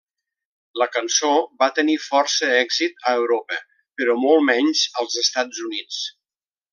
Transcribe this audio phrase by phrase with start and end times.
[0.81, 1.29] La cançó
[1.63, 3.61] va tenir força èxit a Europa,
[4.01, 6.01] però molt menys als Estats Units.